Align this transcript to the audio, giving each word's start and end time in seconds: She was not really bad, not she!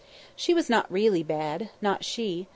She 0.35 0.55
was 0.55 0.67
not 0.67 0.91
really 0.91 1.21
bad, 1.21 1.69
not 1.79 2.03
she! 2.03 2.47